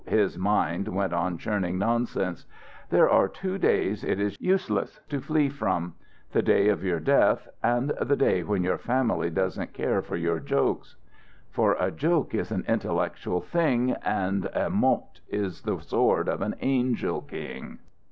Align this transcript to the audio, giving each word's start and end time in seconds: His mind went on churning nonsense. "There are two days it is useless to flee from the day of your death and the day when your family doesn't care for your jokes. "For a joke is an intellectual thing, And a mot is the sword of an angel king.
His 0.09 0.35
mind 0.35 0.87
went 0.87 1.13
on 1.13 1.37
churning 1.37 1.77
nonsense. 1.77 2.47
"There 2.89 3.07
are 3.07 3.27
two 3.27 3.59
days 3.59 4.03
it 4.03 4.19
is 4.19 4.35
useless 4.41 4.99
to 5.09 5.21
flee 5.21 5.47
from 5.47 5.93
the 6.31 6.41
day 6.41 6.69
of 6.69 6.83
your 6.83 6.99
death 6.99 7.47
and 7.61 7.89
the 8.01 8.15
day 8.15 8.41
when 8.41 8.63
your 8.63 8.79
family 8.79 9.29
doesn't 9.29 9.73
care 9.73 10.01
for 10.01 10.15
your 10.17 10.39
jokes. 10.39 10.95
"For 11.51 11.73
a 11.79 11.91
joke 11.91 12.33
is 12.33 12.49
an 12.51 12.65
intellectual 12.67 13.41
thing, 13.41 13.91
And 14.03 14.45
a 14.55 14.71
mot 14.71 15.19
is 15.29 15.61
the 15.61 15.79
sword 15.79 16.27
of 16.27 16.41
an 16.41 16.55
angel 16.61 17.21
king. 17.21 17.77